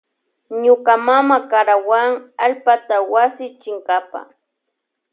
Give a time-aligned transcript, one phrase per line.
[0.63, 2.11] Ñuka mama karawan
[2.45, 4.21] allpata wasi chinkapa.